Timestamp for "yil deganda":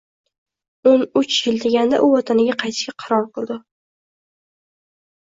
1.49-2.01